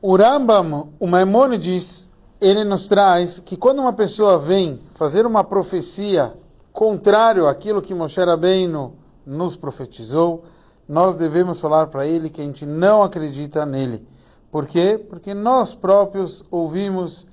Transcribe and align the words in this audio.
O 0.00 0.16
Rambam, 0.16 0.90
o 1.00 1.08
Maimonides, 1.08 2.08
ele 2.40 2.62
nos 2.62 2.86
traz 2.86 3.40
que 3.40 3.56
quando 3.56 3.80
uma 3.80 3.92
pessoa 3.92 4.38
vem 4.38 4.78
fazer 4.94 5.26
uma 5.26 5.42
profecia 5.42 6.32
contrário 6.72 7.48
àquilo 7.48 7.82
que 7.82 7.92
Moshe 7.92 8.22
Rabbeinu 8.22 8.94
nos 9.26 9.56
profetizou, 9.56 10.44
nós 10.88 11.16
devemos 11.16 11.60
falar 11.60 11.88
para 11.88 12.06
ele 12.06 12.30
que 12.30 12.40
a 12.40 12.44
gente 12.44 12.64
não 12.64 13.02
acredita 13.02 13.66
nele. 13.66 14.06
Por 14.52 14.66
quê? 14.66 15.04
Porque 15.10 15.34
nós 15.34 15.74
próprios 15.74 16.44
ouvimos 16.48 17.26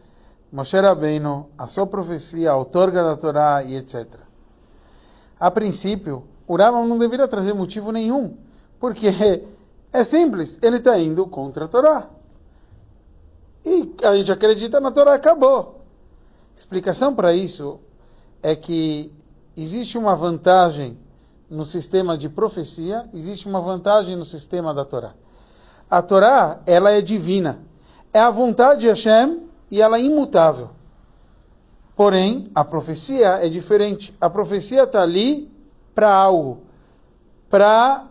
Moshe 0.52 0.79
Rabbeinu, 0.79 1.47
a 1.55 1.68
sua 1.68 1.86
profecia, 1.86 2.50
a 2.50 2.57
outorga 2.57 3.04
da 3.04 3.16
Torá 3.16 3.63
e 3.63 3.75
etc. 3.75 4.07
A 5.39 5.52
princípio, 5.52 6.23
o 6.47 6.57
Rambam 6.57 6.88
não 6.88 6.97
deveria 6.97 7.27
trazer 7.27 7.54
motivo 7.54 7.91
nenhum, 7.91 8.36
porque 8.79 9.09
é 9.93 10.04
simples, 10.04 10.57
ele 10.63 10.77
está 10.77 10.97
indo 10.97 11.27
contra 11.27 11.66
a 11.66 11.68
Torá. 11.68 12.14
E 13.66 13.95
a 14.04 14.16
gente 14.16 14.32
acredita 14.32 14.79
na 14.79 14.92
Torá, 14.92 15.15
acabou. 15.15 15.82
Explicação 16.56 17.15
para 17.15 17.33
isso 17.33 17.79
é 18.43 18.56
que 18.56 19.11
existe 19.57 19.97
uma 19.97 20.15
vantagem 20.15 20.97
no 21.50 21.65
sistema 21.65 22.18
de 22.18 22.29
profecia, 22.29 23.09
existe 23.14 23.47
uma 23.47 23.59
vantagem 23.59 24.15
no 24.15 24.23
sistema 24.23 24.73
da 24.73 24.86
Torá. 24.86 25.14
A 25.89 26.01
Torá, 26.01 26.61
ela 26.65 26.92
é 26.92 27.01
divina. 27.01 27.59
É 28.14 28.20
a 28.20 28.29
vontade 28.29 28.82
de 28.82 28.87
Hashem 28.87 29.43
e 29.70 29.82
ela 29.82 29.97
é 29.97 30.01
imutável. 30.01 30.70
Porém, 31.95 32.50
a 32.53 32.64
profecia 32.64 33.45
é 33.45 33.50
diferente. 33.50 34.16
A 34.20 34.30
profecia 34.30 34.84
está 34.84 35.02
ali 35.02 35.52
para 35.94 36.14
algo, 36.14 36.61
para 37.50 38.06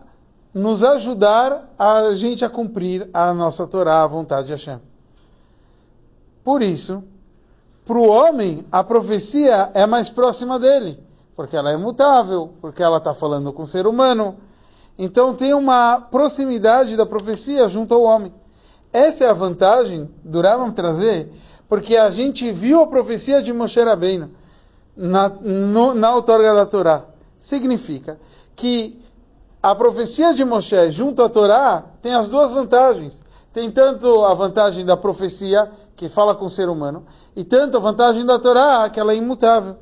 nos 0.53 0.83
ajudar 0.83 1.73
a 1.77 2.13
gente 2.13 2.43
a 2.43 2.49
cumprir 2.49 3.09
a 3.13 3.33
nossa 3.33 3.67
Torá, 3.67 4.03
a 4.03 4.07
vontade 4.07 4.47
de 4.47 4.53
Hashem. 4.53 4.79
Por 6.45 6.61
isso, 6.61 7.03
para 7.83 7.97
o 7.97 8.07
homem, 8.07 8.63
a 8.71 8.83
profecia 8.83 9.71
é 9.73 9.87
mais 9.87 10.09
próxima 10.09 10.59
dele, 10.59 10.99
porque 11.35 11.57
ela 11.57 11.71
é 11.71 11.75
mutável, 11.75 12.53
porque 12.61 12.83
ela 12.83 12.97
está 12.97 13.15
falando 13.15 13.51
com 13.51 13.63
o 13.63 13.67
ser 13.67 13.87
humano. 13.87 14.37
Então 14.95 15.33
tem 15.33 15.55
uma 15.55 15.99
proximidade 15.99 16.95
da 16.95 17.05
profecia 17.05 17.67
junto 17.67 17.95
ao 17.95 18.03
homem. 18.03 18.31
Essa 18.93 19.23
é 19.23 19.29
a 19.29 19.33
vantagem 19.33 20.07
do 20.23 20.39
trazer, 20.71 21.33
porque 21.67 21.97
a 21.97 22.11
gente 22.11 22.51
viu 22.51 22.81
a 22.81 22.87
profecia 22.87 23.41
de 23.41 23.51
Moshe 23.51 23.81
Rabbeinu 23.81 24.29
na, 24.95 25.29
no, 25.29 25.95
na 25.95 26.13
outorga 26.13 26.53
da 26.53 26.67
Torá. 26.67 27.05
Significa 27.39 28.19
que 28.55 29.01
a 29.63 29.73
profecia 29.73 30.31
de 30.31 30.45
Moshe 30.45 30.91
junto 30.91 31.23
à 31.23 31.27
Torá 31.27 31.83
tem 32.03 32.13
as 32.13 32.29
duas 32.29 32.51
vantagens. 32.51 33.23
Tem 33.55 33.71
tanto 33.71 34.25
a 34.25 34.33
vantagem 34.33 34.83
da 34.83 34.97
profecia, 34.97 35.71
que 35.95 36.09
fala 36.09 36.35
com 36.35 36.45
o 36.45 36.49
ser 36.49 36.67
humano, 36.67 37.05
e 37.33 37.45
tanto 37.45 37.77
a 37.77 37.79
vantagem 37.79 38.25
da 38.25 38.37
Torá, 38.37 38.89
que 38.89 38.99
ela 38.99 39.13
é 39.13 39.15
imutável. 39.15 39.77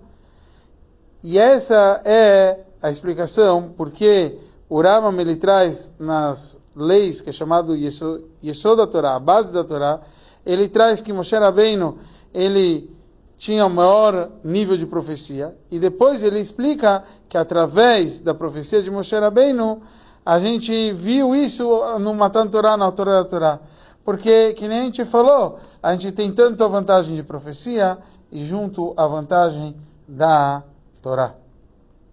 E 1.23 1.39
essa 1.39 1.99
é 2.05 2.59
a 2.79 2.91
explicação 2.91 3.73
porque 3.75 4.37
o 4.69 4.79
Rambam 4.79 5.19
ele 5.19 5.35
traz 5.37 5.91
nas 5.97 6.59
leis, 6.75 7.19
que 7.19 7.31
é 7.31 7.33
chamado 7.33 7.75
Yesod 7.75 8.77
da 8.77 8.85
Torá, 8.85 9.15
a 9.15 9.19
base 9.19 9.51
da 9.51 9.63
Torá, 9.63 10.01
ele 10.45 10.67
traz 10.67 11.01
que 11.01 11.11
Moshe 11.11 11.35
Rabbeinu, 11.35 11.97
ele 12.31 12.95
tinha 13.39 13.65
o 13.65 13.71
maior 13.71 14.29
nível 14.43 14.77
de 14.77 14.85
profecia, 14.85 15.57
e 15.71 15.79
depois 15.79 16.23
ele 16.23 16.39
explica 16.39 17.03
que 17.27 17.39
através 17.39 18.19
da 18.19 18.35
profecia 18.35 18.83
de 18.83 18.91
Moshe 18.91 19.17
Rabbeinu, 19.17 19.81
a 20.25 20.39
gente 20.39 20.93
viu 20.93 21.35
isso 21.35 21.63
no 21.99 22.13
Matan 22.13 22.47
Torá, 22.47 22.77
na 22.77 22.85
autora 22.85 23.23
da 23.23 23.25
Torá. 23.25 23.59
Porque, 24.03 24.53
que 24.53 24.67
nem 24.67 24.81
a 24.81 24.83
gente 24.83 25.05
falou, 25.05 25.59
a 25.81 25.91
gente 25.93 26.11
tem 26.11 26.31
tanto 26.31 26.63
a 26.63 26.67
vantagem 26.67 27.15
de 27.15 27.23
profecia 27.23 27.97
e 28.31 28.43
junto 28.43 28.93
a 28.97 29.07
vantagem 29.07 29.75
da 30.07 30.63
Torá. 31.01 31.42